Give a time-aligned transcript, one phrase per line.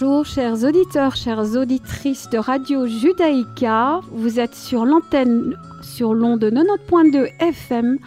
[0.00, 4.00] Bonjour chers auditeurs, chères auditrices de Radio Judaïka.
[4.10, 7.98] Vous êtes sur l'antenne sur l'onde 90.2 FM.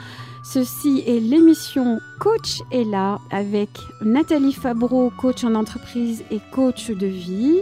[0.43, 3.69] Ceci est l'émission Coach est là avec
[4.01, 7.61] Nathalie Fabreau, coach en entreprise et coach de vie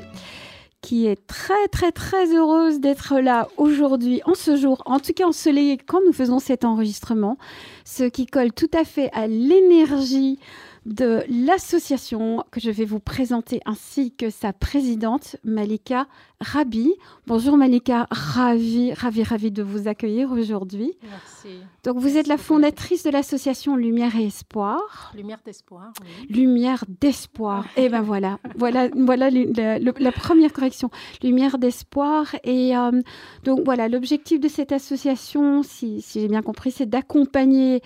[0.81, 5.25] qui est très très très heureuse d'être là aujourd'hui, en ce jour, en tout cas
[5.25, 7.37] ensoleillé quand nous faisons cet enregistrement,
[7.83, 10.39] ce qui colle tout à fait à l'énergie
[10.85, 16.07] de l'association que je vais vous présenter ainsi que sa présidente Malika
[16.39, 16.91] Rabi.
[17.27, 20.93] Bonjour Malika, ravi, ravi, ravi de vous accueillir aujourd'hui.
[21.03, 21.59] Merci.
[21.83, 25.11] Donc vous êtes la fondatrice de l'association Lumière et Espoir.
[25.15, 25.93] Lumière d'espoir.
[26.01, 26.27] Oui.
[26.29, 27.65] Lumière d'espoir.
[27.77, 30.89] et eh ben voilà, voilà, voilà la, première correction.
[31.21, 32.35] Lumière d'espoir.
[32.43, 33.01] Et euh,
[33.43, 37.81] donc voilà, l'objectif de cette association, si, si j'ai bien compris, c'est d'accompagner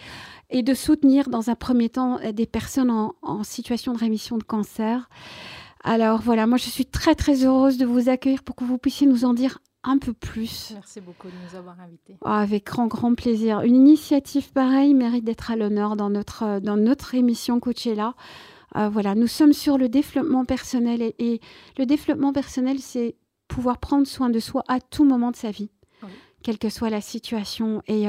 [0.49, 4.43] et de soutenir dans un premier temps euh, des personnes en, situation de rémission de
[4.43, 5.09] cancer.
[5.83, 9.07] Alors voilà, moi je suis très très heureuse de vous accueillir pour que vous puissiez
[9.07, 10.71] nous en dire un peu plus.
[10.73, 12.17] Merci beaucoup de nous avoir invités.
[12.23, 13.61] Ah, avec grand grand plaisir.
[13.61, 18.15] Une initiative pareille mérite d'être à l'honneur dans notre, euh, dans notre émission Coachella.
[18.75, 21.39] Euh, voilà, nous sommes sur le développement personnel et,
[21.77, 23.15] le développement personnel, c'est
[23.47, 25.69] pouvoir prendre soin de soi à tout moment de sa vie,
[26.43, 27.81] quelle que soit la situation.
[27.87, 28.07] Et,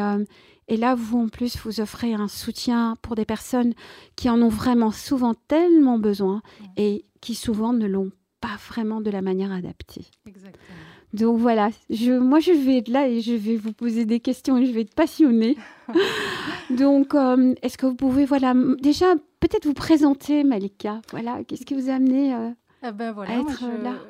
[0.68, 3.72] et là, vous, en plus, vous offrez un soutien pour des personnes
[4.16, 6.42] qui en ont vraiment souvent tellement besoin
[6.76, 10.06] et qui souvent ne l'ont pas vraiment de la manière adaptée.
[10.26, 10.76] Exactement.
[11.12, 14.58] Donc voilà, je, moi je vais être là et je vais vous poser des questions
[14.58, 15.56] et je vais être passionnée.
[16.70, 21.74] Donc, euh, est-ce que vous pouvez, voilà, déjà peut-être vous présenter, Malika Voilà, qu'est-ce qui
[21.74, 22.50] vous a amené euh,
[22.82, 23.42] ah ben voilà,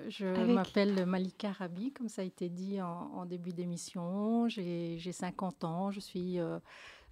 [0.08, 4.48] je, m'appelle Malika Rabi, comme ça a été dit en, début d'émission.
[4.48, 6.58] J'ai 50 ans, je suis euh,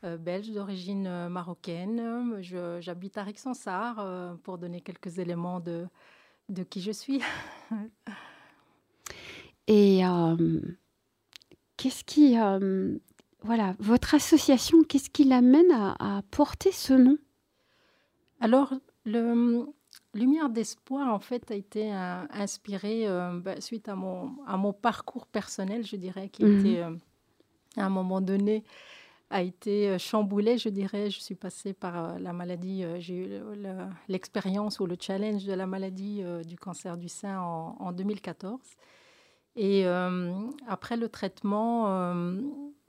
[0.02, 2.40] euh, belge d'origine euh, marocaine.
[2.80, 5.86] J'habite à Rixensart pour donner quelques éléments de,
[6.48, 7.22] de qui je suis.
[9.68, 10.02] Et
[11.76, 12.36] qu'est-ce qui.
[13.42, 17.16] voilà, votre association, qu'est-ce qui l'amène à, à porter ce nom?
[18.40, 18.74] Alors,
[19.06, 19.66] le,
[20.14, 24.72] Lumière d'espoir, en fait, a été euh, inspirée euh, bah, suite à mon, à mon
[24.72, 26.60] parcours personnel, je dirais, qui mhm.
[26.60, 26.96] était, euh,
[27.76, 28.62] à un moment donné,
[29.30, 31.10] a été chamboulé, je dirais.
[31.10, 33.40] Je suis passée par la maladie, j'ai eu
[34.06, 38.60] l'expérience ou le challenge de la maladie du cancer du sein en, en 2014.
[39.56, 39.86] Et
[40.68, 42.12] après le traitement,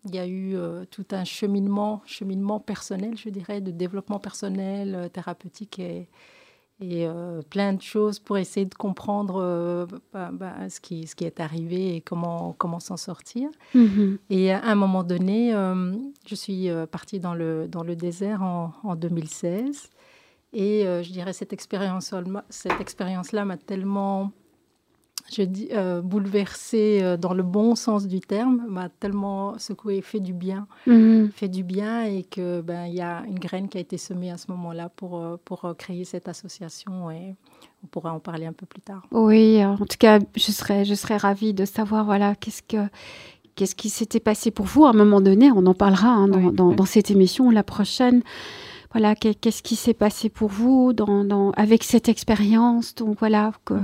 [0.03, 0.55] il y a eu
[0.91, 6.09] tout un cheminement, cheminement personnel, je dirais, de développement personnel, thérapeutique et
[6.81, 11.15] et euh, plein de choses pour essayer de comprendre euh, bah, bah, ce, qui, ce
[11.15, 13.49] qui est arrivé et comment, comment s'en sortir.
[13.73, 14.17] Mm-hmm.
[14.29, 15.93] Et à un moment donné, euh,
[16.27, 19.89] je suis partie dans le, dans le désert en, en 2016.
[20.51, 24.31] Et je dirais cette expérience-là m'a tellement
[25.31, 30.19] je dis, euh, bouleversé euh, dans le bon sens du terme, m'a tellement secoué, fait
[30.19, 31.31] du bien, mhm.
[31.31, 34.31] fait du bien, et que ben il y a une graine qui a été semée
[34.31, 37.35] à ce moment-là pour euh, pour créer cette association et
[37.83, 39.03] on pourra en parler un peu plus tard.
[39.11, 42.87] Oui, en tout cas, je serais je serais ravie de savoir voilà qu'est-ce que
[43.55, 45.51] qu'est-ce qui s'était passé pour vous à un moment donné.
[45.51, 48.21] On en parlera hein, dans, dans, cette émission la prochaine.
[48.91, 52.95] Voilà, qu'est-ce qui s'est passé pour vous dans, dans, avec cette expérience?
[52.95, 53.75] Donc voilà que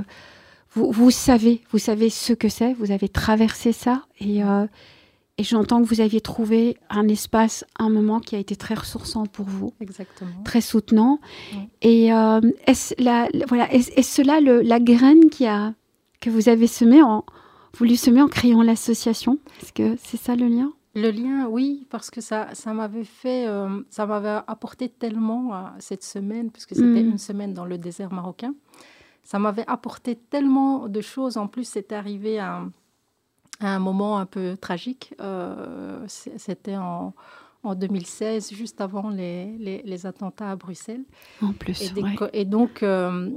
[0.74, 4.66] vous, savez, vous savez ce que c'est, vous avez traversé ça et, euh,
[5.38, 9.26] et j'entends que vous aviez trouvé un espace, un moment qui a été très ressourçant
[9.26, 9.74] pour vous.
[9.82, 10.32] Exactement.
[10.46, 11.20] Très soutenant.
[11.82, 15.74] Et euh, est-ce la, voilà, est, cela le, la graine qui a,
[16.22, 17.26] que vous avez semée en,
[17.78, 19.40] voulu semer en créant l'association?
[19.62, 20.72] Est-ce que c'est ça le lien?
[20.94, 26.04] Le lien, oui, parce que ça, ça m'avait fait, euh, ça m'avait apporté tellement cette
[26.04, 27.12] semaine, puisque c'était mm.
[27.12, 28.54] une semaine dans le désert marocain
[29.24, 31.38] ça m'avait apporté tellement de choses.
[31.38, 32.64] En plus, c'était arrivé à,
[33.60, 35.14] un moment un peu tragique.
[35.22, 37.14] Euh, c'était en,
[37.64, 41.04] en, 2016, juste avant les, les, attentats à Bruxelles.
[41.42, 41.94] En plus,
[42.34, 43.30] Et, donc, euh,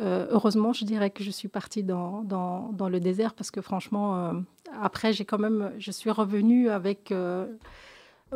[0.00, 3.60] euh, heureusement, je dirais que je suis partie dans, dans, dans le désert parce que
[3.60, 4.32] franchement,
[4.80, 7.12] après, j'ai quand même, je suis revenue avec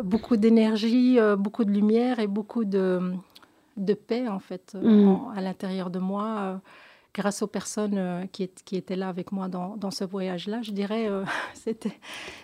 [0.02, 3.12] beaucoup d'énergie, beaucoup de lumière et beaucoup de,
[3.76, 5.16] de paix, en fait, mmh.
[5.36, 6.60] à l'intérieur de moi
[7.16, 10.70] grâce aux personnes euh, qui, qui, étaient là avec moi dans, dans ce voyage-là, je
[10.70, 11.24] dirais, euh,
[11.54, 11.98] c'était,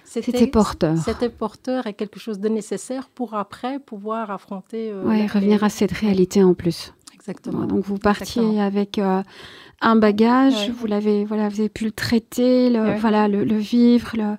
[0.04, 0.96] c'était porteur.
[0.98, 4.90] C'était porteur et quelque chose de nécessaire pour après pouvoir affronter.
[4.90, 6.94] Euh, oui, revenir à cette réalité en plus.
[7.14, 7.66] Exactement.
[7.66, 12.96] donc vous partiez avec un bagage, vous l'avez, voilà, vous avez pu le traiter, le,
[12.96, 14.36] voilà, le, vivre, le,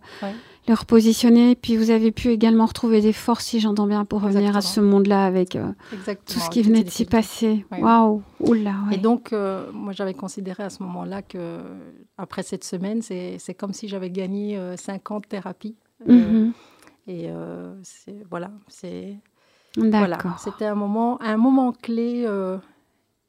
[0.68, 1.56] le repositionner.
[1.56, 4.80] Puis vous avez pu également retrouver des forces, si j'entends bien, pour revenir à ce
[4.80, 5.72] monde-là avec euh,
[6.26, 7.66] tout ce qui venait de s'y passer.
[7.72, 8.76] Waouh, oula.
[8.92, 11.60] Et donc, euh, moi, j'avais considéré à ce moment-là que
[12.18, 15.76] après cette semaine, c'est comme si j'avais gagné 50 thérapies.
[16.08, 16.54] Mhm.
[17.08, 17.30] Et
[18.30, 19.18] voilà, c'est
[19.76, 22.28] voilà, c'était un moment, un moment clé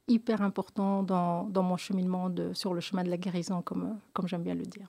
[0.07, 4.27] hyper important dans, dans mon cheminement de, sur le chemin de la guérison, comme, comme
[4.27, 4.87] j'aime bien le dire.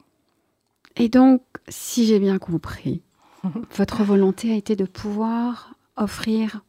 [0.97, 3.03] Et donc, si j'ai bien compris,
[3.77, 6.61] votre volonté a été de pouvoir offrir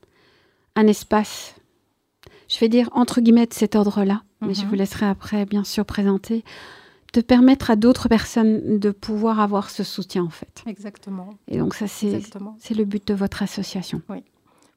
[0.76, 1.56] un espace,
[2.48, 4.70] je vais dire entre guillemets de cet ordre-là, mais je mhm.
[4.70, 6.44] vous laisserai après bien sûr présenter,
[7.14, 10.64] de permettre à d'autres personnes de pouvoir avoir ce soutien en fait.
[10.66, 11.30] Exactement.
[11.48, 12.22] Et donc ça c'est
[12.60, 14.02] c'est le but de votre association.
[14.10, 14.24] Oui.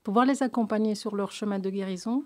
[0.04, 2.24] Pouvoir les accompagner sur leur chemin de guérison,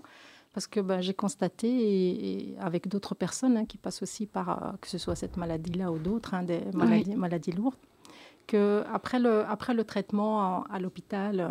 [0.55, 4.71] parce que ben, j'ai constaté, et, avec d'autres personnes hein, qui passent aussi par, euh,
[4.81, 7.75] que ce soit cette maladie-là ou d'autres, hein, des maladies, maladies, lourdes,
[8.47, 11.49] qu'après le, après le traitement à, l'hôpital, euh,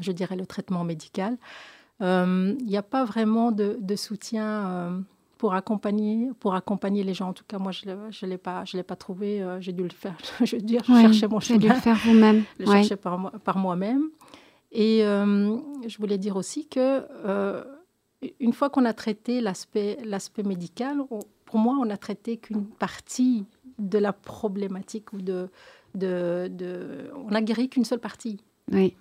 [0.00, 1.36] je dirais le traitement médical,
[2.00, 5.02] euh, il n'y a pas vraiment de, soutien
[5.38, 7.30] pour accompagner, pour accompagner les gens.
[7.30, 9.44] En tout cas, moi, je ne l'ai pas, je l'ai pas trouvé.
[9.60, 10.16] j'ai dû le faire.
[10.44, 11.58] je veux dire, chercher mon chemin.
[11.58, 12.44] dû le faire vous-même.
[12.60, 14.10] le chercher par, par moi-même.
[14.70, 17.02] Et je voulais dire aussi que
[18.40, 19.98] une fois qu'on a traité l'aspect
[20.44, 21.02] médical,
[21.44, 23.44] pour moi, on n'a traité qu'une partie
[23.78, 25.48] de la problématique ou de,
[25.94, 28.38] de, de on a guéri qu'une seule partie.
[28.72, 28.94] Oui.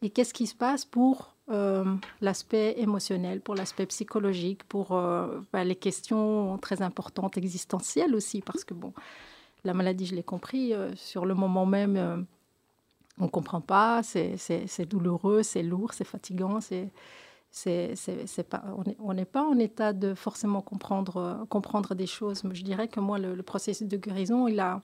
[0.00, 1.84] Et qu'est-ce qui se passe pour euh,
[2.20, 8.64] l'aspect émotionnel, pour l'aspect psychologique, pour euh, bah, les questions très importantes, existentielles aussi, parce
[8.64, 8.92] que bon,
[9.64, 12.26] la maladie, je l'ai compris, euh, sur le moment même,
[13.18, 16.88] on ne comprend pas, c'est douloureux, c'est lourd, c'est fatigant, c'est
[17.54, 18.64] c'est, c'est, pas,
[18.98, 22.44] on n'est pas en état de forcément comprendre, comprendre des choses.
[22.44, 24.80] Mais je dirais que moi, le, processus de guérison, il a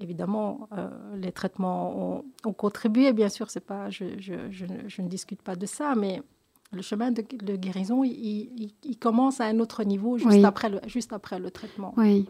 [0.00, 3.12] évidemment euh, les traitements ont, contribué.
[3.12, 6.22] Bien sûr, c'est pas, je, je, je, ne discute pas de ça, mais
[6.70, 7.22] le chemin de,
[7.56, 11.94] guérison, il, il, commence à un autre niveau juste, après, le, juste après le traitement.
[11.96, 12.26] Oui.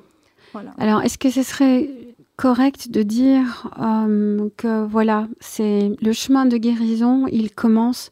[0.55, 0.73] Voilà.
[0.79, 1.91] Alors, est-ce que ce serait
[2.37, 8.11] correct de dire euh, que voilà, c'est le chemin de guérison, il commence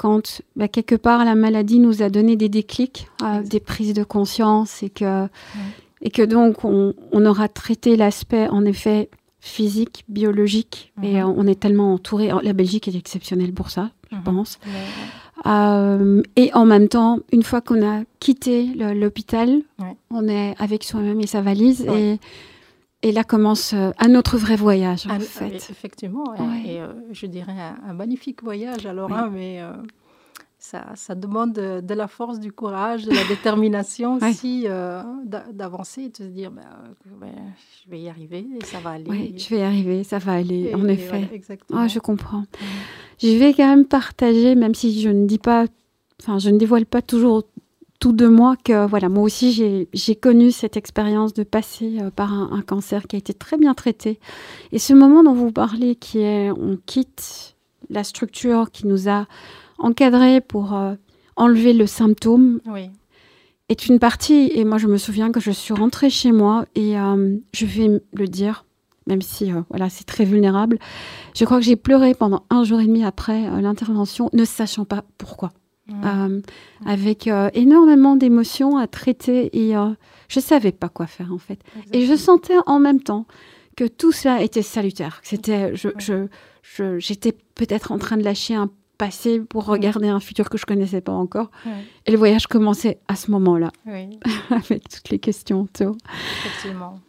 [0.00, 4.02] quand bah, quelque part la maladie nous a donné des déclics, euh, des prises de
[4.02, 5.28] conscience et que,
[6.00, 6.94] et que donc on,
[7.26, 9.10] aura traité l'aspect en effet
[9.40, 11.34] physique, biologique et mhm.
[11.36, 12.30] on est tellement entouré.
[12.42, 14.22] La Belgique est exceptionnelle pour ça, je mhm.
[14.22, 14.58] pense.
[15.44, 19.60] Euh, et en même temps, une fois qu'on a quitté l'hôpital,
[20.10, 22.18] on est avec soi-même et sa valise et
[23.02, 25.54] et là commence euh, un autre vrai voyage, en fait.
[25.70, 27.54] Effectivement, et, euh, je dirais
[27.86, 29.72] un, magnifique voyage alors, hein, mais euh,
[30.58, 34.66] ça, ça, demande de, la force, du courage, de la détermination aussi
[35.24, 36.62] d'avancer et de se dire, bah,
[37.84, 39.08] je vais y arriver et ça va aller.
[39.08, 41.28] Oui, je vais y arriver, ça va aller, en effet.
[41.32, 41.80] exactement.
[41.80, 42.44] Ah, je comprends.
[43.18, 45.64] Je vais quand même partager, même si je ne dis pas,
[46.20, 47.44] enfin, je ne dévoile pas toujours
[48.00, 52.32] tout de moi que voilà, moi aussi j'ai connu cette expérience de passer euh, par
[52.32, 54.18] un, cancer qui a été très bien traité.
[54.72, 57.56] Et ce moment dont vous parlez, qui est on quitte
[57.90, 59.26] la structure qui nous a
[59.78, 60.94] encadrés pour euh,
[61.36, 62.60] enlever le symptôme,
[63.68, 64.50] est une partie.
[64.54, 68.00] Et moi, je me souviens que je suis rentrée chez moi et euh, je vais
[68.14, 68.64] le dire,
[69.06, 70.78] même si voilà, c'est très vulnérable.
[71.34, 75.04] Je crois que j'ai pleuré pendant un jour et demi après l'intervention, ne sachant pas
[75.18, 75.52] pourquoi.
[76.04, 76.40] Euh,
[76.86, 79.90] avec euh, énormément d'émotions à traiter et euh,
[80.28, 81.60] je ne savais pas quoi faire en fait.
[81.92, 83.26] Et je sentais en même temps
[83.76, 85.20] que tout cela était salutaire.
[85.22, 85.88] C'était, je,
[86.62, 90.66] je, j'étais peut-être en train de lâcher un passé pour regarder un futur que je
[90.66, 91.50] connaissais pas encore.
[92.06, 93.72] Et le voyage commençait à ce moment-là,
[94.50, 95.96] avec toutes les questions autour.
[96.44, 97.00] Effectivement.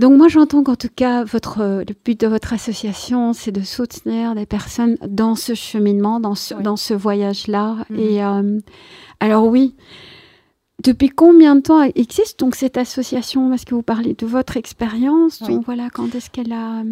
[0.00, 4.34] Donc moi j'entends qu'en tout cas votre le but de votre association c'est de soutenir
[4.34, 7.84] des personnes dans ce cheminement, dans ce, dans ce voyage-là.
[7.90, 7.98] Mhm.
[7.98, 8.60] Et euh,
[9.20, 9.76] alors oui,
[10.82, 13.50] depuis combien de temps existe donc cette association?
[13.50, 15.42] Parce que vous parlez de votre expérience.
[15.42, 16.82] Donc voilà, quand est-ce qu'elle a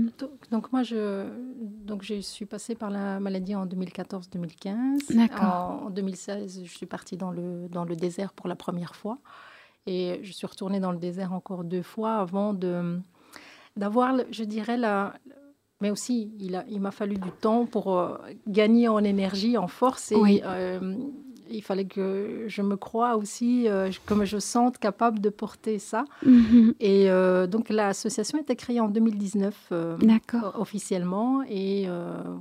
[0.51, 1.25] donc, moi je
[1.87, 5.17] donc je suis passée par la maladie en 2014-2015.
[5.17, 5.81] D'accord.
[5.83, 9.19] En, en 2016, je suis partie dans le dans le désert pour la première fois.
[9.91, 13.01] Et je suis retournée dans le désert encore deux fois avant de
[13.75, 15.15] d'avoir, je dirais, la,
[15.81, 20.13] mais aussi il m'a il fallu du temps pour euh, gagner en énergie, en force
[20.13, 20.95] et euh,
[21.51, 26.05] il fallait que je me croie aussi, euh, comme je sente capable de porter ça.
[26.25, 26.75] Mhm.
[26.81, 29.97] Et euh, donc l'association a été créée en 2019 euh,
[30.55, 31.43] officiellement.
[31.49, 31.89] Et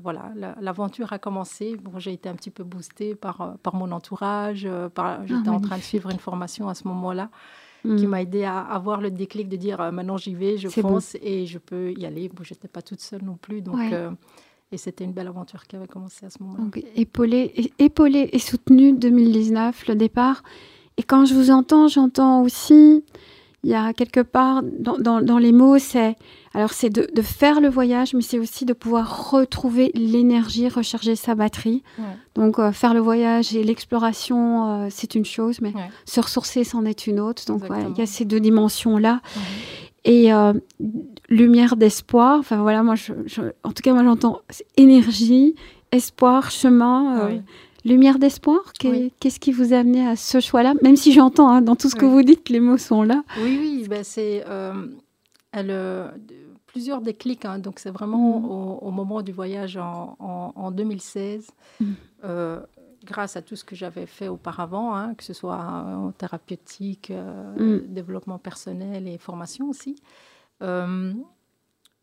[0.04, 1.76] voilà, l'aventure a commencé.
[1.76, 4.68] Bon, j'ai été un petit peu boostée par, par mon entourage.
[5.26, 7.30] J'étais ah, en train de suivre une formation à ce moment-là.
[7.84, 11.46] qui m'a aidé à avoir le déclic de dire maintenant j'y vais, je fonce et
[11.46, 12.30] je peux y aller.
[12.30, 13.80] Bon, je n'étais pas toute seule non plus, donc
[14.72, 16.64] et c'était une belle aventure qui avait commencé à ce moment-là.
[16.64, 20.44] Donc, épaulé, épaulé et soutenu 2019, le départ.
[20.98, 23.04] Et quand je vous entends, j'entends aussi,
[23.64, 26.16] il y a quelque part dans, dans, les mots, c'est
[26.54, 31.16] alors c'est de, de, faire le voyage, mais c'est aussi de pouvoir retrouver l'énergie, recharger
[31.16, 31.84] sa batterie.
[32.36, 35.74] Donc euh, faire le voyage et l'exploration, euh, c'est une chose, mais
[36.06, 37.46] se ressourcer, c'en est une autre.
[37.46, 39.22] Donc il y a ces deux dimensions-là.
[40.08, 40.54] Et euh,
[41.28, 43.12] lumière d'espoir, enfin voilà, moi, je,
[43.64, 44.40] en tout cas, moi j'entends
[44.78, 45.54] énergie,
[45.92, 47.40] espoir, chemin, euh,
[47.84, 48.72] lumière d'espoir.
[48.80, 50.76] Qu'est-ce qui vous a amené à ce choix-là?
[50.82, 53.22] Même si j'entends hein, dans tout ce que vous dites, les mots sont là.
[53.44, 56.08] Oui, oui, ben c'est euh,
[56.68, 57.44] plusieurs déclics.
[57.44, 58.86] Hein, donc c'est vraiment mm.
[58.88, 60.16] au, moment du voyage en,
[60.56, 61.48] en, 2016
[63.08, 67.80] grâce à tout ce que j'avais fait auparavant, hein, que ce soit en thérapeutique, euh,
[67.80, 67.94] mm.
[67.94, 69.96] développement personnel et formation aussi.
[70.62, 71.14] Euh,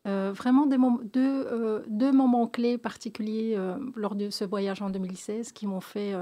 [0.07, 0.77] euh, vraiment des
[1.13, 3.59] deux, deux, moments clés particuliers
[3.97, 6.13] lors de ce voyage en 2016 qui m'ont fait,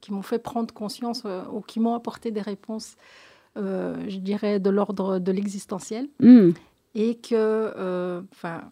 [0.00, 2.96] qui m'ont fait prendre conscience ou qui m'ont apporté des réponses,
[3.56, 6.08] je dirais, de l'ordre de l'existentiel.
[6.20, 6.50] Mm.
[6.94, 8.62] Et que, enfin,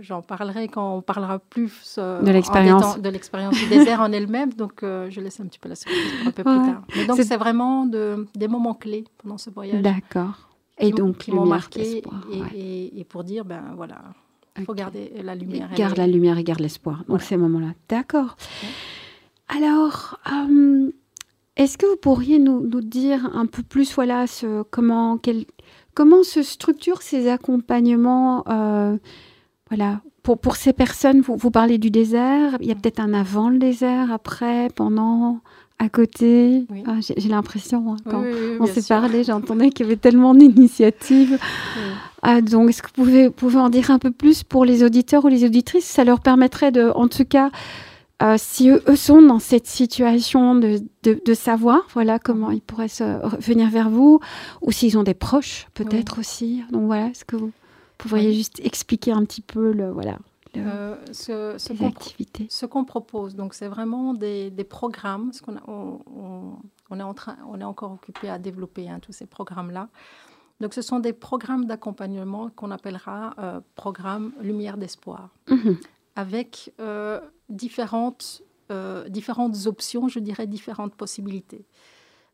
[0.00, 4.52] j'en parlerai quand on parlera plus euh, de l'expérience de l'expérience du désert en elle-même.
[4.52, 6.82] Donc, euh, je laisse un petit peu la surprise pour un peu plus tard.
[6.94, 9.82] Mais donc, c'est vraiment de, des moments clés pendant ce voyage.
[9.82, 10.50] D'accord.
[10.78, 12.02] Et donc, qui m'ont marqué
[12.54, 14.02] et, et, pour dire, ben voilà,
[14.58, 15.70] il faut garder la lumière.
[15.74, 17.04] garde la lumière et garde l'espoir.
[17.08, 17.72] Donc, ces moments-là.
[17.88, 18.36] D'accord.
[19.48, 20.18] Alors.
[20.32, 20.90] Euh,
[21.56, 25.46] est-ce que vous pourriez nous, nous, dire un peu plus, voilà, ce, comment, quel,
[25.96, 28.98] Comment se structurent ces accompagnements euh,
[29.70, 31.22] voilà, pour, pour ces personnes?
[31.22, 35.40] Vous, vous parlez du désert, il y a peut-être un avant le désert, après, pendant,
[35.78, 36.66] à côté?
[36.86, 38.22] Ah, j'ai l'impression, hein, quand
[38.60, 41.38] on s'est parlé, j'entendais qu'il y avait tellement d'initiatives.
[42.20, 45.24] Ah, donc, est-ce que vous pouvez, pouvez en dire un peu plus pour les auditeurs
[45.24, 45.86] ou les auditrices?
[45.86, 47.50] Ça leur permettrait de, en tout cas,
[48.22, 53.04] euh, si eux, sont dans cette situation de, de, savoir, voilà, comment ils pourraient se,
[53.44, 54.20] venir vers vous,
[54.62, 56.64] ou s'ils ont des proches, peut-être aussi.
[56.70, 57.52] Donc voilà, est-ce que vous
[57.98, 60.16] pourriez juste expliquer un petit peu le, voilà,
[60.56, 62.46] euh, ce, ce activités?
[62.48, 66.00] Ce qu'on propose, donc c'est vraiment des, des programmes, ce qu'on on,
[66.88, 69.88] on, est en train, on est encore occupé à développer hein, tous ces programmes-là.
[70.60, 75.28] Donc ce sont des programmes d'accompagnement qu'on appellera euh, programme Lumière d'espoir.
[75.48, 75.76] Mhm
[76.16, 78.42] avec euh, différentes,
[78.72, 81.64] euh, différentes options, je dirais différentes possibilités.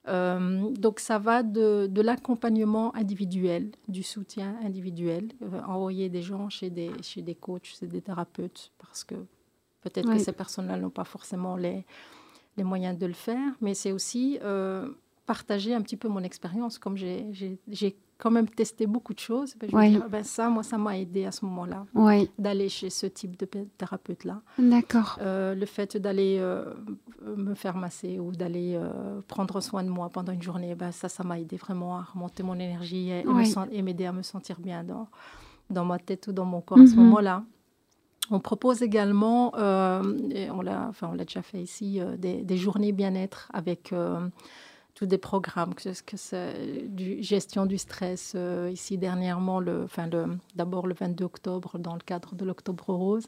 [0.09, 5.29] Euh, donc ça va de, de l'accompagnement individuel, du soutien individuel,
[5.67, 9.15] envoyer des gens chez des, chez des coachs, chez des thérapeutes, parce que
[9.83, 11.85] peut-être que ces personnes-là n'ont pas forcément les,
[12.57, 14.41] les moyens de le faire, mais c'est aussi
[15.27, 19.57] partager un petit peu mon expérience, comme j'ai quand même testé beaucoup de choses.
[19.59, 21.87] Ben, je dire, ben, ça, moi, ça m'a aidé à ce moment-là,
[22.39, 24.43] d'aller chez ce type de thérapeute-là.
[24.61, 25.19] D'accord.
[25.21, 26.73] Euh, le fait d'aller euh,
[27.37, 31.09] me faire masser ou d'aller euh, prendre soin de moi pendant une journée, ben, ça,
[31.09, 35.09] ça m'a aidé vraiment à remonter mon énergie et, m'aider à me sentir bien dans,
[35.69, 37.03] dans ma tête ou dans mon corps à ce mhm.
[37.03, 37.43] moment-là.
[38.31, 43.93] On propose également, on l'a enfin, déjà fait ici, des, des, journées bien-être avec
[44.95, 45.87] tous des programmes, que,
[47.23, 48.33] gestion du stress.
[48.35, 52.93] Euh, ici, dernièrement, le, enfin, le, d'abord le 22 octobre, dans le cadre de l'Octobre
[52.93, 53.27] Rose,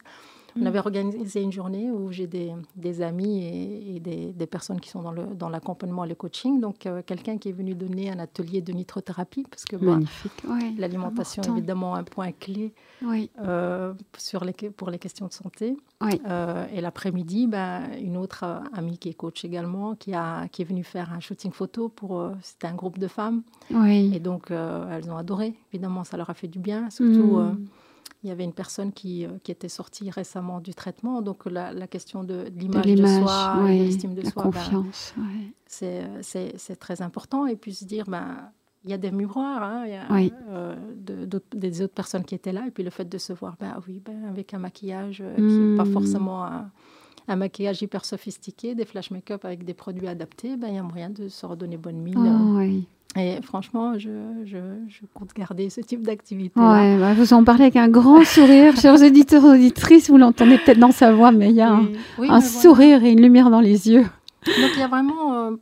[0.56, 0.66] on mm.
[0.66, 3.44] avait organisé une journée où j'ai des, des amis
[3.96, 6.61] et, des, des, personnes qui sont dans, l'accompagnement et le coaching.
[6.61, 9.99] Donc, euh, quelqu'un qui est venu donner un atelier de nitrothérapie, parce que bah,
[10.78, 12.73] l'alimentation est évidemment un point clé
[13.42, 15.76] euh, sur les, pour les questions de santé.
[16.28, 20.66] Euh, et l'après-midi, bah, une autre amie qui est coach également, qui, a, qui est
[20.66, 22.30] venue faire un shooting photo pour.
[22.42, 23.42] c'était un groupe de femmes.
[23.70, 25.54] Et donc, elles ont adoré.
[25.73, 27.38] Évidemment, ça leur a fait du bien, surtout.
[27.38, 27.66] Mm.
[28.25, 31.75] Il y avait une personne qui, euh, qui était sortie récemment du traitement, donc la,
[31.75, 35.14] la question de, l'image de, soi, de l'estime de la soi, ben, confiance,
[35.82, 37.46] euh, c'est très important.
[37.46, 38.50] Et puis se dire, ben,
[38.82, 42.34] il y a des miroirs, hein, il y a, euh, de, des autres personnes qui
[42.34, 45.23] étaient là, et puis le fait de se voir, ben oui, ben, avec un maquillage
[45.37, 45.92] qui n'est pas hmm.
[45.92, 50.78] forcément un, maquillage hyper sophistiqué, des flash make-up avec des produits adaptés, ben, il y
[50.78, 52.16] a moyen de se redonner bonne mine.
[52.16, 52.87] Oh, oui.
[53.16, 54.11] Et franchement, je,
[54.44, 56.59] je, je, compte garder ce type d'activité.
[56.59, 60.11] Ouais, bah, vous en parlez avec un grand sourire, chers auditeurs auditrices.
[60.11, 61.80] Vous l'entendez peut-être dans sa voix, mais il y a
[62.18, 64.02] un, sourire et une lumière dans les yeux.
[64.47, 65.52] Donc il y a vraiment euh,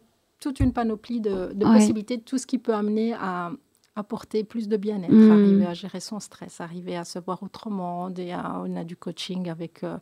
[0.41, 3.53] toute une panoplie de, de possibilités, de tout ce qui peut amener à
[3.97, 5.31] apporter plus de bien-être, hmm.
[5.31, 8.09] arriver à gérer son stress, arriver à se voir autrement.
[8.17, 9.99] Et on a du coaching avec euh,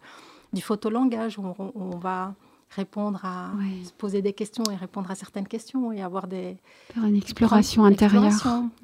[0.53, 2.35] du photolangage où on, on va
[2.71, 3.51] répondre à
[3.85, 6.57] se poser des questions et répondre à certaines questions et avoir des
[6.95, 8.33] faire une exploration intérieure.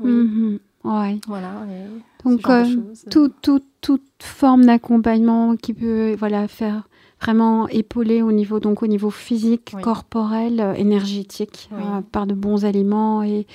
[0.01, 0.11] Oui.
[0.11, 0.59] Mhm.
[0.85, 1.21] ouais.
[1.27, 1.53] Voilà.
[2.25, 2.65] Donc euh,
[3.11, 6.89] tout, tout, toute forme d'accompagnement qui peut voilà faire
[7.21, 12.65] vraiment épauler au niveau donc au niveau physique, corporel, euh, énergétique euh, par de bons
[12.65, 13.47] aliments et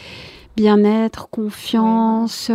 [0.55, 2.51] bien-être, confiance.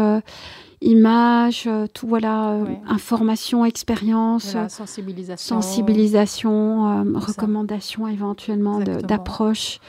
[0.80, 9.80] Image, tout voilà, information, expérience, sensibilisation, sensibilisation recommandation éventuellement d'approche.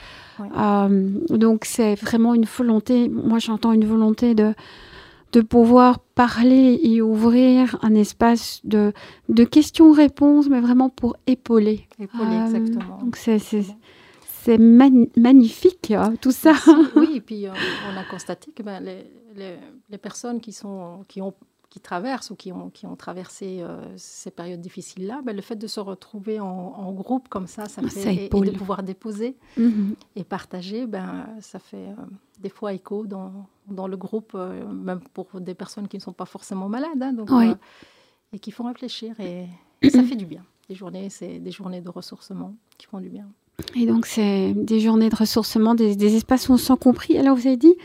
[1.29, 4.53] donc c'est vraiment une volonté, moi j'entends une volonté de,
[5.33, 8.93] de pouvoir parler et ouvrir un espace de,
[9.29, 11.87] de questions-réponses, mais vraiment pour épauler.
[11.99, 12.97] Épauler, exactement.
[12.99, 13.39] Donc c'est
[14.47, 16.53] c'est magnifique, hein, tout ça.
[16.95, 17.51] oui, et puis euh,
[17.91, 19.57] on a constaté que ben, les,
[19.89, 21.33] les, personnes qui, sont, qui, ont,
[21.69, 25.57] qui traversent ou qui ont, qui ont traversé euh, ces périodes difficiles-là, ben, le fait
[25.57, 29.95] de se retrouver en, groupe comme ça, ça, fait, et, de pouvoir déposer mhm.
[30.15, 32.05] et partager, ben, ça fait euh,
[32.39, 33.33] des fois écho dans,
[33.67, 37.29] dans le groupe, même pour des personnes qui ne sont pas forcément malades, hein, donc,
[38.31, 39.47] et qui font réfléchir, et
[39.89, 40.45] ça fait du bien.
[40.69, 43.27] Les journées, c'est des journées de ressourcement qui font du bien.
[43.75, 47.17] Et donc, c'est des journées de ressourcement, des, espaces où on se sent compris.
[47.17, 47.75] Alors, vous avez dit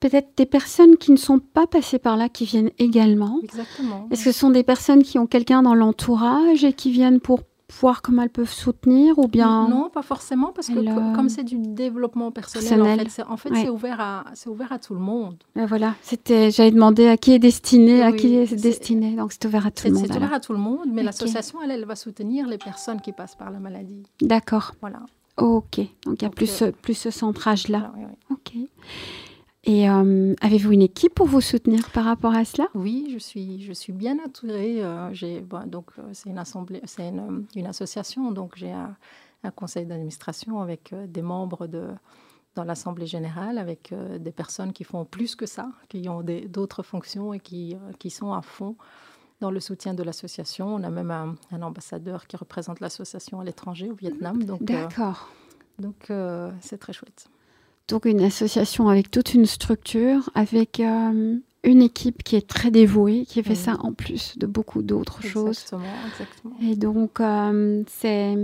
[0.00, 3.40] peut-être des personnes qui ne sont pas passées par là qui viennent également.
[3.42, 4.08] Exactement.
[4.10, 7.40] Est-ce que ce sont des personnes qui ont quelqu'un dans l'entourage et qui viennent pour
[7.80, 11.58] voir comment elles peuvent soutenir ou bien non pas forcément parce que comme c'est du
[11.58, 15.36] développement personnel, en fait c'est ouvert à c'est ouvert à tout le monde.
[15.54, 19.16] Ben voilà c'était j'avais demandé à qui est destiné à qui est, destiné.
[19.16, 21.58] Donc c'est ouvert à tout le monde c'est ouvert à tout le monde mais l'association
[21.62, 24.02] elle elle va soutenir les personnes qui passent par la maladie.
[24.22, 24.72] D'accord.
[24.80, 25.00] Voilà
[25.38, 27.92] Ok, donc il y a plus, euh, plus ce centrage-là.
[28.30, 28.54] Ok.
[29.64, 32.68] Et euh, avez-vous une équipe pour vous soutenir par rapport à cela?
[32.74, 34.82] Oui, je suis, je suis bien entourée.
[34.82, 38.96] Euh, j'ai, donc c'est une assemblée, c'est une, une, association, donc j'ai un,
[39.44, 41.88] un, conseil d'administration avec des membres de
[42.54, 47.32] dans l'assemblée générale, avec des personnes qui font plus que ça, qui ont d'autres fonctions
[47.32, 48.74] et qui, qui sont à fond
[49.40, 50.74] dans le soutien de l'association.
[50.74, 54.42] On a même un, ambassadeur qui représente l'association à l'étranger, au Vietnam.
[54.42, 55.28] Donc, euh, D'accord.
[55.78, 57.26] donc, euh, c'est très chouette.
[57.88, 63.24] Donc, une association avec toute une structure, avec euh, une équipe qui est très dévouée,
[63.26, 65.64] qui fait ça en plus de beaucoup d'autres choses.
[66.10, 67.20] Exactement, Et donc,
[67.88, 68.36] c'est.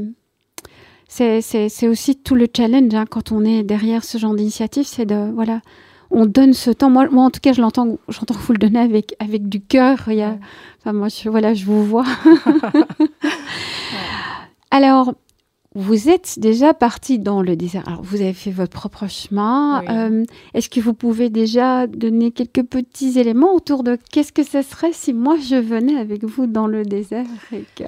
[1.06, 5.30] C'est aussi tout le challenge hein, quand on est derrière ce genre d'initiative, c'est de
[5.32, 5.60] voilà,
[6.10, 6.90] on donne ce temps.
[6.90, 9.60] Moi, moi en tout cas, je l'entends, j'entends que vous le donnez avec, avec du
[9.60, 9.98] cœur.
[10.08, 10.36] Il y a,
[10.80, 12.06] enfin, moi, je, voilà, je vous vois.
[14.70, 15.14] Alors,
[15.74, 17.82] vous êtes déjà parti dans le désert.
[17.88, 19.82] Alors, vous avez fait votre propre chemin.
[19.88, 24.62] Euh, est-ce que vous pouvez déjà donner quelques petits éléments autour de qu'est-ce que ce
[24.62, 27.84] serait si moi je venais avec vous dans le désert et que,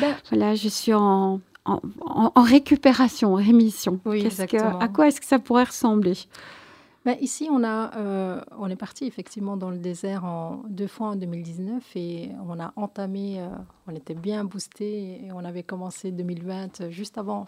[0.00, 1.80] ben, voilà, je suis en, en,
[2.34, 4.00] en, récupération, rémission.
[4.06, 6.14] Oui, que, à quoi est-ce que ça pourrait ressembler?
[7.04, 11.08] Ben, ici, on, a, euh, on est parti effectivement dans le désert en, deux fois
[11.08, 13.48] en 2019 et on a entamé, euh,
[13.86, 17.46] on était bien boosté et on avait commencé 2020 juste avant,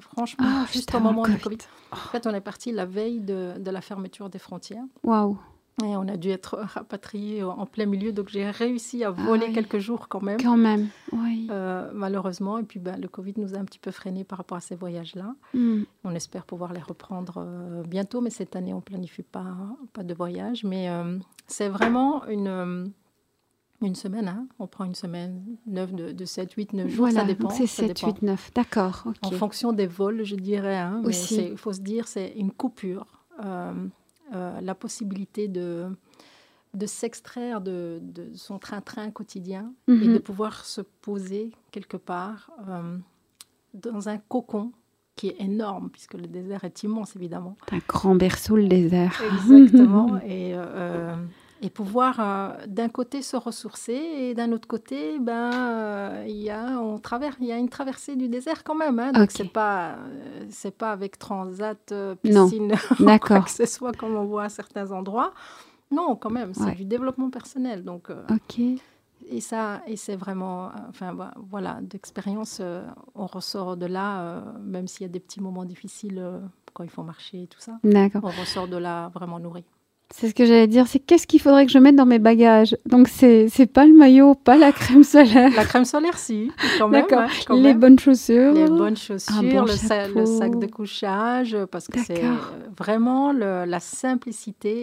[0.00, 1.58] franchement, ah, juste au moment du Covid.
[1.90, 4.84] En fait, on est parti la veille de, de la fermeture des frontières.
[5.02, 5.38] Waouh!
[5.80, 9.52] Et on a dû être rapatrié en plein milieu, donc j'ai réussi à ah voler
[9.52, 10.40] quelques jours quand même.
[10.40, 11.48] Quand même, oui.
[11.50, 14.58] Euh, malheureusement, et puis ben, le Covid nous a un petit peu freiné par rapport
[14.58, 15.34] à ces voyages-là.
[15.54, 15.84] Hmm.
[16.04, 19.56] On espère pouvoir les reprendre euh, bientôt, mais cette année, on ne planifie pas,
[19.94, 20.62] pas de voyage.
[20.62, 22.92] Mais euh, c'est vraiment une,
[23.80, 24.28] une semaine.
[24.28, 24.46] Hein.
[24.58, 27.48] On prend une semaine, 9, de, de 7, 8, 9 jours, ça dépend.
[27.48, 29.04] C'est 7, 8, 9, d'accord.
[29.22, 30.78] En fonction des vols, je dirais.
[30.78, 33.06] Hein, Il faut se dire, c'est une coupure.
[33.42, 33.72] Euh,
[34.32, 35.90] la possibilité de,
[36.74, 38.00] de s'extraire de,
[38.34, 40.20] son train-train quotidien et de mhm.
[40.20, 42.96] pouvoir se poser quelque part euh,
[43.74, 44.72] dans un cocon
[45.14, 47.58] qui est énorme, puisque le désert est immense, évidemment.
[47.70, 49.22] Un grand berceau, le désert.
[49.34, 50.18] Exactement.
[50.26, 51.14] et euh,
[51.62, 56.50] et pouvoir euh, d'un côté se ressourcer et d'un autre côté ben euh, il y
[56.50, 59.52] a on traverse il y a une traversée du désert quand même hein, donc c'est
[59.52, 62.74] pas euh, c'est pas avec transat piscine
[63.20, 65.32] quoi que ce soit comme on voit à certains endroits.
[65.90, 68.10] Non quand même c'est du développement personnel donc
[69.28, 71.16] et ça et c'est vraiment enfin
[71.50, 72.60] voilà d'expérience
[73.14, 76.24] on ressort de là même s'il y a des petits moments difficiles
[76.72, 77.78] quand il faut marcher et tout ça.
[77.84, 79.64] On ressort de là vraiment nourri
[80.14, 82.76] c'est ce que j'allais dire, c'est qu'est-ce qu'il faudrait que je mette dans mes bagages?
[82.86, 85.50] Donc c'est c'est pas le maillot, pas la crème solaire.
[85.56, 87.06] La crème solaire, si, quand même.
[87.08, 87.56] D'accord.
[87.56, 88.52] les bonnes chaussures.
[88.52, 92.22] Les bonnes chaussures, le, sac de couchage, parce que c'est
[92.78, 94.82] vraiment la simplicité.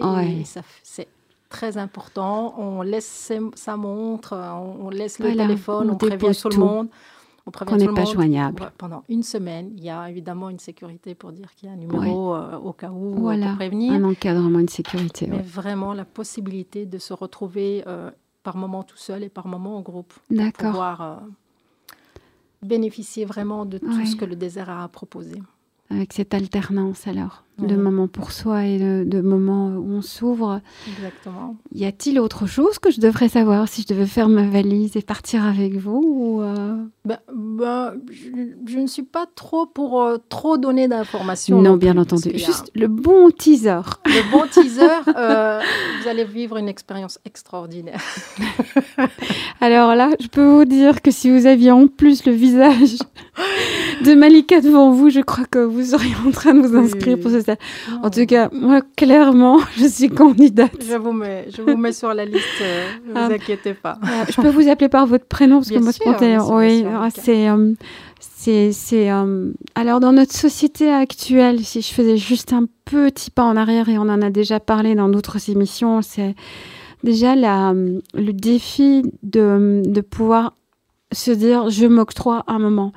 [0.82, 1.08] c'est
[1.48, 2.54] très important.
[2.58, 4.36] On laisse sa montre,
[4.80, 6.88] on laisse le téléphone, on, prévient tout le monde
[7.50, 8.72] qu'on n'est pas joignable.
[8.78, 11.78] Pendant une semaine, il y a évidemment une sécurité pour dire qu'il y a un
[11.78, 13.92] numéro euh, au cas où voilà, pour prévenir.
[13.92, 15.26] Un encadrement, une sécurité.
[15.26, 18.10] Mais vraiment la possibilité de se retrouver euh,
[18.42, 20.14] par moment tout seul et par moment en groupe.
[20.28, 21.22] Pour pouvoir
[22.62, 25.40] bénéficier vraiment de tout ce que le désert a à proposer.
[25.90, 30.60] Avec cette alternance alors de moments pour soi et de, moments où on s'ouvre.
[30.88, 31.56] Exactement.
[31.74, 35.02] Y a-t-il autre chose que je devrais savoir si je devais faire ma valise et
[35.02, 36.76] partir avec vous ou euh?
[37.04, 41.60] ben, ben, je, ne suis pas trop pour euh, trop donner d'informations.
[41.60, 42.30] Non, bien entendu.
[42.34, 43.80] Juste le bon teaser.
[44.06, 45.60] Le bon teaser, euh,
[46.02, 48.02] vous allez vivre une expérience extraordinaire.
[49.60, 52.96] Alors là, je peux vous dire que si vous aviez en plus le visage
[54.04, 57.30] de Malika devant vous, je crois que vous seriez en train de vous inscrire pour
[57.30, 57.40] ce
[58.02, 60.72] en tout cas, moi, clairement, je suis candidate.
[60.88, 63.34] Je vous mets, je vous mets sur la liste, euh, ne vous ah.
[63.34, 63.98] inquiétez pas.
[64.28, 67.48] je peux vous appeler par votre prénom parce que moi, spontanément, oui, ah, c'est.
[67.48, 67.74] Euh,
[68.22, 73.44] c'est, c'est euh, alors dans notre société actuelle, si je faisais juste un petit pas
[73.44, 76.34] en arrière et on en a déjà parlé dans d'autres émissions, c'est
[77.02, 80.52] déjà la, le défi de, de pouvoir
[81.12, 82.92] se dire je m'octroie un moment.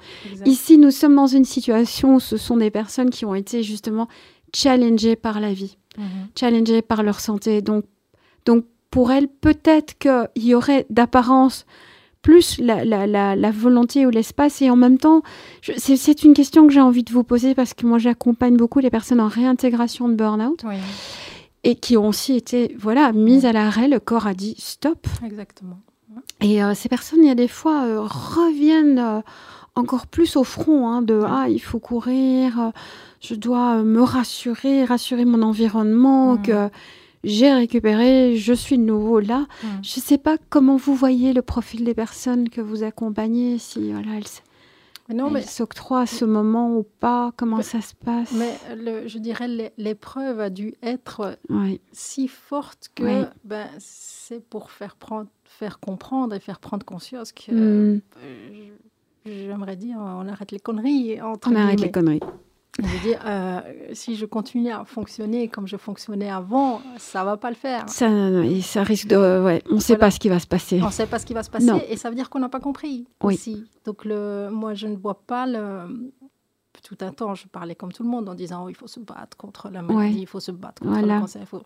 [0.46, 4.08] Ici, nous sommes dans une situation où ce sont des personnes qui ont été justement
[4.54, 6.28] challengés par la vie, mhm.
[6.38, 7.62] challengés par leur santé.
[7.62, 7.86] Donc,
[8.46, 11.66] donc pour elles, peut-être qu'il y aurait d'apparence
[12.22, 14.62] plus la, la, la, volonté ou l'espace.
[14.62, 15.22] Et en même temps,
[15.78, 18.90] c'est une question que j'ai envie de vous poser parce que moi, j'accompagne beaucoup les
[18.90, 20.64] personnes en réintégration de burn-out.
[21.66, 23.88] Et qui ont aussi été voilà, mises à l'arrêt.
[23.88, 25.08] Le corps a dit stop.
[25.26, 25.80] Exactement.
[26.42, 29.22] Et euh, ces personnes, il y a des fois, euh, reviennent euh,
[29.76, 32.72] encore plus au front hein, de Ah, il faut courir,
[33.22, 36.42] je dois me rassurer, rassurer mon environnement, mmh.
[36.42, 36.70] que
[37.24, 39.40] j'ai récupéré, je suis de nouveau là.
[39.40, 39.68] Mmh.
[39.82, 43.92] Je ne sais pas comment vous voyez le profil des personnes que vous accompagnez, si
[43.92, 44.24] voilà, elles,
[45.10, 45.42] non, mais...
[45.42, 50.40] s'octroient à ce moment ou pas, comment ça se passe Mais le, je dirais l'épreuve
[50.40, 51.38] a dû être
[51.92, 55.28] si forte que ben, c'est pour faire, prendre,
[55.60, 58.02] faire comprendre et faire prendre conscience que mmh.
[58.24, 58.70] euh,
[59.26, 61.22] j'aimerais dire on arrête les conneries.
[61.22, 62.22] Entre on arrête les conneries.
[62.80, 63.62] Je veux dire, euh,
[63.94, 67.88] si je continue à fonctionner comme je fonctionnais avant, ça va pas le faire.
[67.88, 68.10] Ça,
[68.64, 70.82] ça risque de, ouais, on ne sait pas ce qui va se passer.
[70.82, 72.50] On ne sait pas ce qui va se passer, et ça veut dire qu'on n'a
[72.50, 73.36] pas compris oui.
[73.36, 73.64] aussi.
[73.86, 76.12] Donc le, moi, je ne vois pas le.
[76.82, 79.00] Tout un temps, je parlais comme tout le monde en disant oh, il faut se
[79.00, 81.42] battre contre la maladie, il faut se battre contre le cancer.
[81.44, 81.62] Il faut...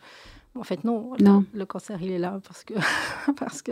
[0.60, 1.12] En fait, non.
[1.54, 2.74] Le, cancer, il est là parce que
[3.38, 3.72] parce que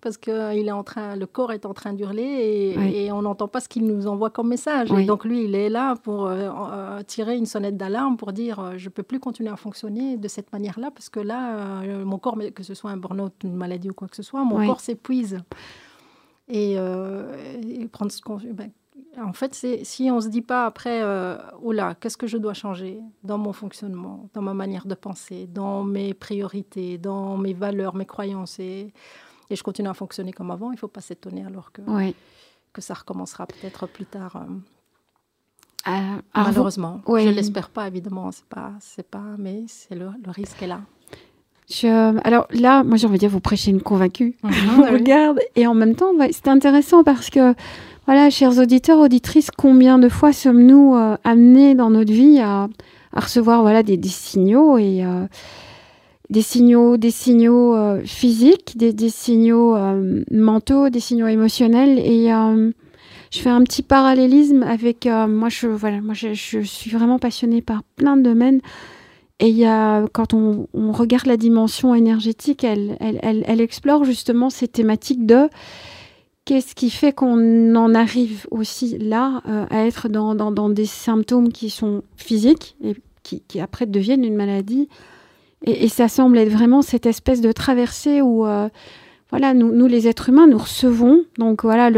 [0.00, 3.48] parce que il est en train, le corps est en train d'hurler et, on n'entend
[3.48, 4.90] pas ce qu'il nous envoie comme message.
[4.92, 8.58] Et donc lui, il est là pour euh, euh, tirer une sonnette d'alarme pour dire
[8.60, 12.38] euh, je peux plus continuer à fonctionner de cette manière-là parce que là, mon corps,
[12.54, 15.38] que ce soit un burn-out, une maladie ou quoi que ce soit, mon corps s'épuise.
[16.48, 16.76] Et,
[17.92, 18.70] prendre ce qu'on ben,
[19.18, 22.54] en fait, si on ne se dit pas après, euh, oula, qu'est-ce que je dois
[22.54, 27.94] changer dans mon fonctionnement, dans ma manière de penser, dans mes priorités, dans mes valeurs,
[27.94, 28.92] mes croyances, et,
[29.50, 31.80] je continue à fonctionner comme avant, il ne faut pas s'étonner alors que,
[32.72, 34.36] que ça recommencera peut-être plus tard.
[34.36, 37.00] Euh, euh, malheureusement.
[37.06, 40.80] Je ne l'espère pas, évidemment, c'est pas, c'est pas, mais c'est le, risque est là.
[42.24, 44.36] alors là, moi j'ai envie de dire, vous prêchez une convaincue.
[44.42, 45.38] Mhm, regarde.
[45.54, 47.54] Et en même temps, c'est intéressant parce que
[48.06, 52.68] voilà, chers auditeurs, auditrices, combien de fois sommes-nous euh, amenés dans notre vie à,
[53.12, 55.26] recevoir voilà des, signaux et euh,
[56.30, 59.76] des signaux, des signaux euh, physiques, des, signaux
[60.30, 62.28] mentaux, des signaux émotionnels et
[63.32, 67.82] je fais un petit parallélisme avec moi je voilà moi je, suis vraiment passionnée par
[67.96, 68.60] plein de domaines
[69.40, 75.26] et il y a, quand on, regarde la dimension énergétique, elle, explore justement ces thématiques
[75.26, 75.48] de
[76.46, 81.50] Qu'est-ce qui fait qu'on en arrive aussi là euh, à être dans, dans, des symptômes
[81.50, 84.88] qui sont physiques et qui, qui après deviennent une maladie?
[85.64, 88.68] Et, ça semble être vraiment cette espèce de traversée où, euh,
[89.30, 91.24] voilà, nous, nous, les êtres humains, nous recevons.
[91.36, 91.90] Donc voilà,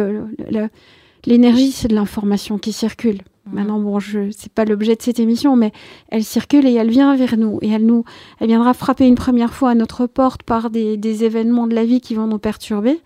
[1.26, 3.18] l'énergie, c'est de l'information qui circule.
[3.18, 3.54] Mmh.
[3.54, 5.72] Maintenant, bon, je c'est pas l'objet de cette émission, mais
[6.08, 8.04] elle circule et elle vient vers nous et elle nous,
[8.40, 11.84] elle viendra frapper une première fois à notre porte par des, des événements de la
[11.84, 12.98] vie qui vont nous perturber.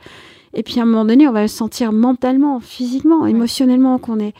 [0.55, 4.35] Et puis à un moment donné, on va se sentir mentalement, physiquement, émotionnellement qu'on est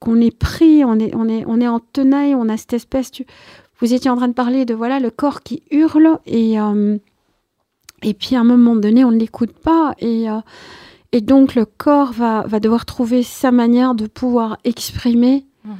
[0.00, 3.10] qu'on est pris, on est on est on est en tenaille, on a cette espèce.
[3.10, 3.26] Tu...
[3.80, 6.98] Vous étiez en train de parler de voilà le corps qui hurle et euh,
[8.02, 10.40] et puis à un moment donné, on ne l'écoute pas et euh,
[11.12, 15.74] et donc le corps va va devoir trouver sa manière de pouvoir exprimer mhm.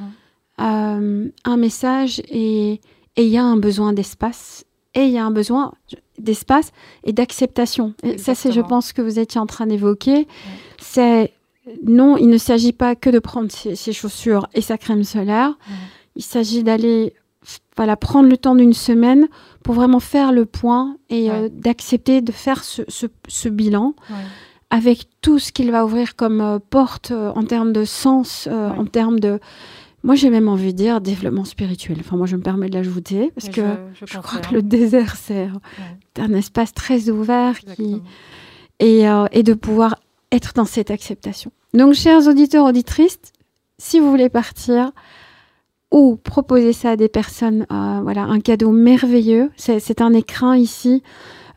[0.61, 2.81] euh, un message et
[3.17, 4.65] il y a un besoin d'espace
[4.95, 5.73] et il y a un besoin
[6.19, 6.73] d'espace
[7.05, 7.95] et d'acceptation.
[8.17, 10.29] Ça, c'est, je pense, que vous étiez en train d'évoquer.
[10.79, 11.33] C'est
[11.87, 15.57] non, il ne s'agit pas que de prendre ses, chaussures et sa crème solaire.
[16.17, 17.15] Il s'agit d'aller
[17.77, 19.29] voilà, prendre le temps d'une semaine
[19.63, 23.95] pour vraiment faire le point et euh, d'accepter de faire ce, bilan
[24.71, 28.85] avec tout ce qu'il va ouvrir comme euh, porte euh, en termes de sens, en
[28.87, 29.39] termes de...
[30.05, 31.97] Moi, j'ai même envie de dire développement spirituel.
[32.01, 33.63] Enfin, moi, je me permets de l'ajouter parce que
[33.95, 35.49] je, crois que le désert, c'est
[36.19, 38.01] un espace très ouvert qui...
[38.79, 39.97] et, et de pouvoir
[40.31, 41.51] être dans cette acceptation.
[41.73, 43.19] Donc, chers auditeurs, auditrices,
[43.79, 44.93] si vous voulez partir,
[45.95, 49.53] ou proposer ça à des personnes, euh, voilà, un cadeau merveilleux.
[49.57, 51.05] C'est un écrin ici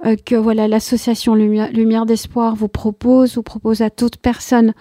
[0.05, 4.73] euh, que voilà l'association Lumière, d'Espoir vous propose, vous propose à toute personne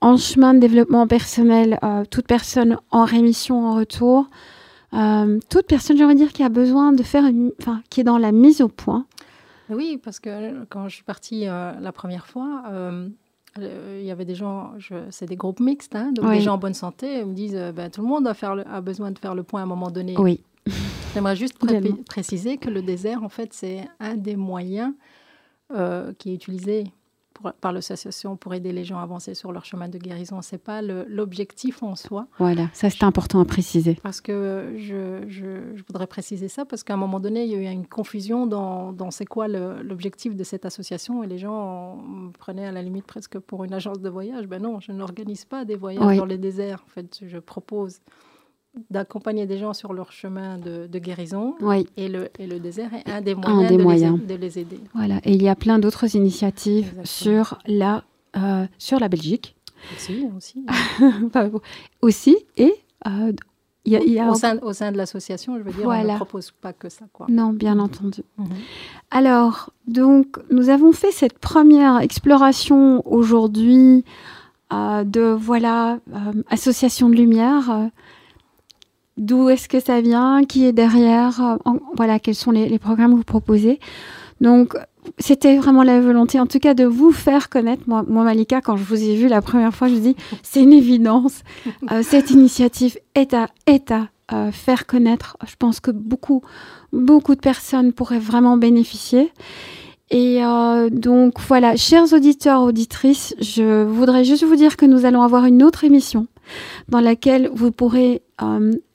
[0.00, 4.28] en chemin de développement personnel, euh, toute personne en rémission en retour,
[5.50, 8.04] toute personne, j'ai envie de dire, qui a besoin de faire une, enfin, qui est
[8.04, 9.06] dans la mise au point.
[9.68, 12.64] Oui, parce que quand je suis partie la première fois,
[13.58, 14.72] euh, il y avait des gens,
[15.10, 17.90] c'est des groupes mixtes, hein, donc des gens en bonne santé me disent euh, ben,
[17.90, 20.14] tout le monde a, faire a, besoin de faire le point à un moment donné.
[20.18, 20.40] Oui.
[21.14, 21.56] J'aimerais juste
[22.06, 24.92] préciser que le désert, en fait, c'est un des moyens
[25.72, 26.84] euh, qui est utilisé
[27.60, 30.42] par l'association pour aider les gens à avancer sur leur chemin de guérison.
[30.42, 32.26] Ce n'est pas l'objectif en soi.
[32.38, 33.96] Voilà, ça c'est important à préciser.
[34.02, 37.58] Parce que je, je, voudrais préciser ça, parce qu'à un moment donné, il y a
[37.58, 42.30] eu une confusion dans, dans c'est quoi l'objectif de cette association, et les gens me
[42.30, 44.46] prenaient à la limite presque pour une agence de voyage.
[44.46, 46.82] Ben non, je n'organise pas des voyages dans les déserts.
[46.86, 48.00] En fait, je propose
[48.90, 51.54] d'accompagner des gens sur leur chemin de, guérison.
[51.60, 51.86] Oui.
[51.96, 54.80] Et, le, et le désert est un des moyens, de, Les, aider.
[54.94, 55.16] Voilà.
[55.24, 58.04] Et il y a plein d'autres initiatives sur la,
[58.36, 59.56] euh, sur la Belgique.
[59.96, 60.66] Aussi, aussi.
[62.02, 62.36] aussi.
[62.56, 62.74] Et
[63.06, 63.32] euh,
[63.86, 66.50] il y a, au, sein, au, sein, de l'association, je veux dire, on ne propose
[66.50, 67.06] pas que ça.
[67.12, 67.26] Quoi.
[67.28, 68.22] Non, bien entendu.
[68.36, 68.46] Mhm.
[69.10, 74.04] Alors, donc, nous avons fait cette première exploration aujourd'hui
[74.72, 75.98] euh, de, voilà,
[76.50, 77.90] Association de Lumière
[79.20, 83.18] d'où est-ce que ça vient, qui est derrière, euh, voilà, quels sont les, programmes que
[83.18, 83.78] vous proposez?
[84.40, 84.74] Donc,
[85.18, 87.82] c'était vraiment la volonté, en tout cas, de vous faire connaître.
[87.86, 91.42] Moi, Malika, quand je vous ai vu la première fois, je dis, c'est une évidence.
[91.92, 95.36] Euh, cette initiative est à, est à euh, faire connaître.
[95.46, 96.42] Je pense que beaucoup,
[96.92, 99.30] beaucoup de personnes pourraient vraiment bénéficier.
[100.12, 100.40] Et
[100.90, 105.62] donc voilà, chers auditeurs, auditrices, je voudrais juste vous dire que nous allons avoir une
[105.62, 106.26] autre émission
[106.88, 108.20] dans laquelle vous pourrez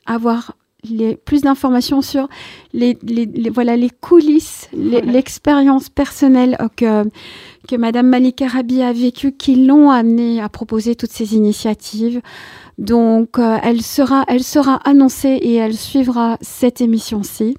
[0.05, 0.55] avoir
[0.89, 2.27] les, plus d'informations sur
[2.73, 7.09] les, les, voilà, les coulisses, l'expérience personnelle euh, que,
[7.67, 12.21] que Madame Malika Rabi a vécue, qui l'ont amené à proposer toutes ces initiatives.
[12.77, 17.55] Donc, euh, elle, sera, elle sera annoncée et elle suivra cette émission-ci.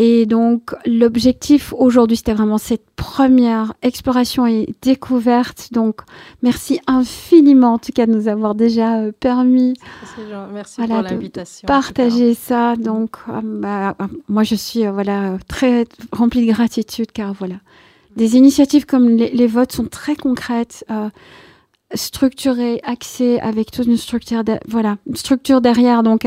[0.00, 5.72] Et donc, l'objectif aujourd'hui, c'était vraiment cette première exploration et découverte.
[5.72, 6.02] Donc,
[6.40, 9.74] merci infiniment, en tout cas, de nous avoir déjà euh, permis.
[10.52, 11.66] Merci pour l'invitation.
[11.66, 12.76] Partager ça.
[12.76, 17.56] Donc, euh, bah, euh, moi, je suis voilà très remplie de gratitude, car voilà,
[18.14, 20.84] des initiatives comme les, votes sont très concrètes.
[21.94, 26.04] structurées, axées avec toute une structure, voilà, une structure derrière.
[26.04, 26.24] Donc,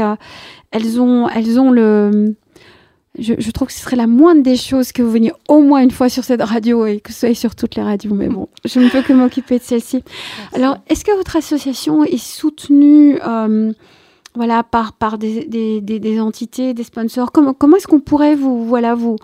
[0.71, 2.35] elles ont, elles ont le,
[3.19, 5.91] je, trouve que ce serait la moindre des choses que vous veniez au moins une
[5.91, 8.13] fois sur cette radio et que ce soit sur toutes les radios.
[8.13, 10.03] Mais bon, je ne peux que m'occuper de celle-ci.
[10.53, 13.73] Alors, est-ce que votre association est soutenue euh,
[14.33, 17.33] voilà, par, par des, des, des, entités, des sponsors?
[17.33, 19.17] Comment, comment est-ce qu'on pourrait vous, voilà, vous,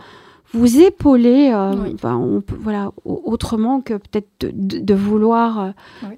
[0.53, 1.73] vous épauler, euh,
[2.03, 5.69] on peut, voilà, autrement que peut-être de, vouloir euh,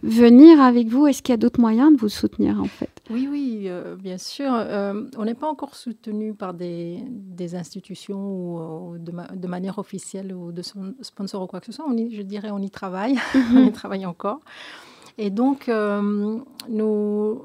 [0.02, 1.06] venir avec vous?
[1.06, 2.90] Est-ce qu'il y a d'autres moyens de vous soutenir en fait?
[3.10, 4.52] Oui, oui, euh, bien sûr.
[4.52, 10.62] on n'est pas encore soutenu par des, des institutions ou, de, manière officielle ou de
[11.02, 11.86] sponsor ou quoi que ce soit.
[11.88, 13.58] On je dirais on y travaille, mhm.
[13.58, 14.42] on y travaille encore.
[15.18, 17.42] Et donc, nous,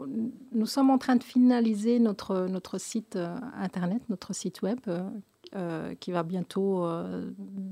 [0.52, 3.18] nous sommes en train de finaliser notre, notre site
[3.58, 4.78] internet, notre site web,
[5.56, 7.30] euh, qui va bientôt, euh,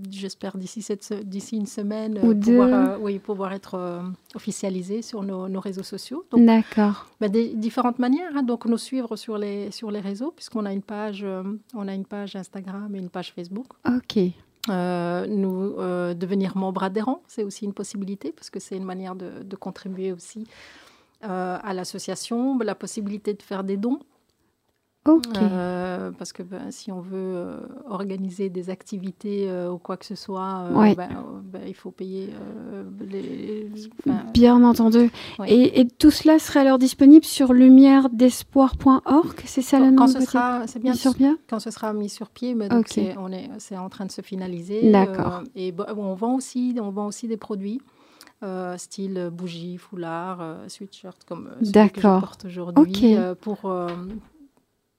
[0.08, 0.86] j'espère d'ici,
[1.24, 4.04] d'ici une semaine, Ou pouvoir, euh, oui, pouvoir être
[4.36, 6.24] officialisé sur nos, nos, réseaux sociaux.
[6.32, 7.06] D'accord.
[7.20, 10.72] Bah, des différentes manières, hein, donc nous suivre sur les, sur les réseaux, puisqu'on a
[10.72, 11.26] une page,
[11.74, 13.66] on a une page Instagram et une page Facebook.
[13.84, 14.16] Ok.
[14.68, 15.74] nous
[16.14, 20.12] devenir membre adhérent, c'est aussi une possibilité parce que c'est une manière de, de contribuer
[20.12, 20.46] aussi
[21.20, 23.98] à l'association, la possibilité de faire des dons
[25.08, 30.06] euh, parce que ben, si on veut euh, organiser des activités euh, ou quoi que
[30.06, 31.08] ce soit, ben,
[31.42, 32.32] ben, il faut payer
[33.00, 33.68] les.
[34.32, 35.10] Bien entendu.
[35.46, 40.78] Et, tout cela serait alors disponible sur lumièredespoir.org C'est ça le nom ce sera, c'est
[40.78, 43.88] bien sur pied Quand ce sera mis sur pied, mais c'est, on est, c'est en
[43.88, 44.90] train de se finaliser.
[44.90, 45.42] D'accord.
[45.56, 47.80] et on vend aussi, on vend aussi des produits.
[48.76, 53.68] style bougie, foulard, sweatshirt comme celui que je porte aujourd'hui, pour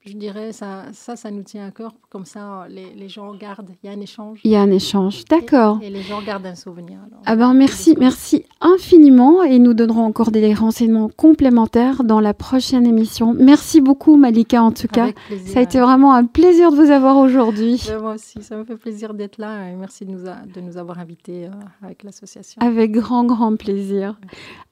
[0.05, 1.93] je dirais, ça, ça, ça nous tient à cœur.
[2.09, 3.71] Comme ça, les, les, gens gardent.
[3.83, 4.41] Il y a un échange.
[4.43, 5.79] Il y a un échange, d'accord.
[5.81, 6.99] Et, les gens gardent un souvenir.
[7.25, 9.43] ah ben merci, merci infiniment.
[9.43, 13.33] Et nous donnerons encore des renseignements complémentaires dans la prochaine émission.
[13.33, 15.07] Merci beaucoup, Malika, en tout cas.
[15.45, 17.81] Ça a été vraiment un plaisir de vous avoir aujourd'hui.
[18.01, 19.69] Moi aussi, ça me fait plaisir d'être là.
[19.69, 22.61] Et merci de nous, de nous avoir invités euh, avec l'association.
[22.61, 24.19] Avec grand, grand plaisir.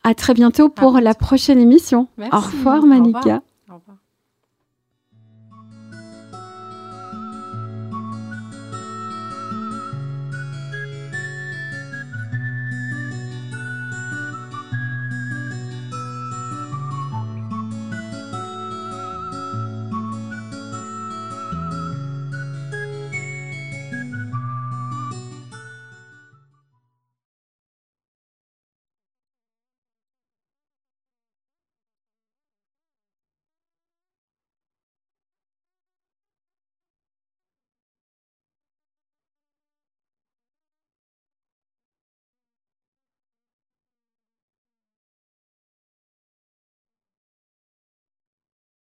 [0.04, 2.10] À très bientôt pour la prochaine émission.
[2.18, 2.36] Merci.
[2.36, 3.42] Au revoir, Malika.